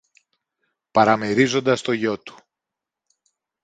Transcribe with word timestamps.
παραμερίζοντας 0.91 1.81
το 1.81 1.91
γιο 1.91 2.19
του. 2.19 2.35